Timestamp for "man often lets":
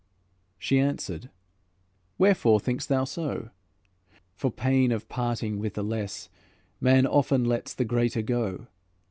6.79-7.75